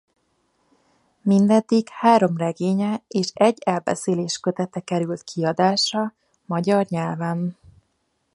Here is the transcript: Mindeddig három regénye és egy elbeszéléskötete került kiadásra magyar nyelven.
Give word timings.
Mindeddig 1.21 1.89
három 1.89 2.37
regénye 2.37 3.03
és 3.07 3.29
egy 3.33 3.57
elbeszéléskötete 3.65 4.79
került 4.79 5.23
kiadásra 5.23 6.13
magyar 6.45 6.85
nyelven. 6.89 7.57